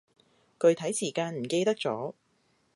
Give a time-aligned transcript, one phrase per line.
[0.59, 2.15] 具體時間唔記得咗